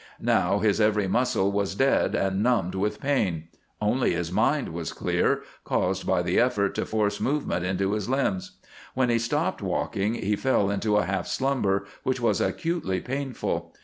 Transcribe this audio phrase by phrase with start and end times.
[0.19, 3.49] Now his every muscle was dead and numbed with pain.
[3.79, 8.53] Only his mind was clear, caused by the effort to force movement into his limbs.
[8.95, 13.75] When he stopped walking he fell into a half slumber which was acutely painful.